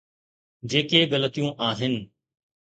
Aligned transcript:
جيڪي 0.69 0.99
غلطيون 1.11 1.53
آهن. 1.69 1.95